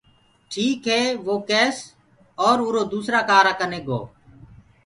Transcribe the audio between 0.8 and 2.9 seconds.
هي وه ڪيس اور اُرو